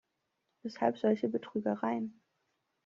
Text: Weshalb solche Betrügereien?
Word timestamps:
Weshalb 0.63 0.97
solche 0.97 1.29
Betrügereien? 1.29 2.19